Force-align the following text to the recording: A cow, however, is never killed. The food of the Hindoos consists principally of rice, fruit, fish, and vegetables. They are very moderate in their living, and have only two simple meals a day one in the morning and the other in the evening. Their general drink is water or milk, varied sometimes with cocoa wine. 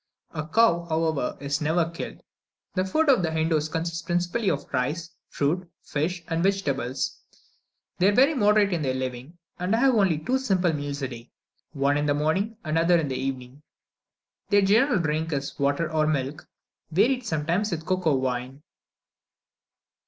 A 0.31 0.47
cow, 0.47 0.87
however, 0.89 1.37
is 1.39 1.61
never 1.61 1.87
killed. 1.87 2.23
The 2.73 2.85
food 2.85 3.07
of 3.07 3.21
the 3.21 3.29
Hindoos 3.29 3.69
consists 3.69 4.01
principally 4.01 4.49
of 4.49 4.65
rice, 4.73 5.11
fruit, 5.29 5.69
fish, 5.83 6.23
and 6.27 6.41
vegetables. 6.41 7.19
They 7.99 8.07
are 8.07 8.11
very 8.15 8.33
moderate 8.33 8.73
in 8.73 8.81
their 8.81 8.95
living, 8.95 9.37
and 9.59 9.75
have 9.75 9.93
only 9.93 10.17
two 10.17 10.39
simple 10.39 10.73
meals 10.73 11.03
a 11.03 11.07
day 11.07 11.29
one 11.73 11.97
in 11.99 12.07
the 12.07 12.15
morning 12.15 12.57
and 12.63 12.77
the 12.77 12.81
other 12.81 12.97
in 12.97 13.09
the 13.09 13.15
evening. 13.15 13.61
Their 14.49 14.63
general 14.63 14.97
drink 14.97 15.31
is 15.33 15.59
water 15.59 15.91
or 15.91 16.07
milk, 16.07 16.47
varied 16.89 17.23
sometimes 17.23 17.69
with 17.69 17.85
cocoa 17.85 18.15
wine. 18.15 18.63